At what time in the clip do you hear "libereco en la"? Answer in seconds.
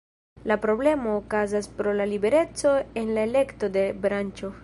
2.13-3.25